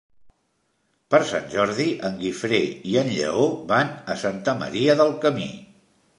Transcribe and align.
Per 1.15 1.19
Sant 1.31 1.45
Jordi 1.55 1.85
en 2.09 2.17
Guifré 2.21 2.63
i 2.93 2.97
en 3.03 3.13
Lleó 3.19 3.45
van 3.75 3.93
a 4.15 4.19
Santa 4.25 4.59
Maria 4.65 4.99
del 5.05 5.17
Camí. 5.29 5.49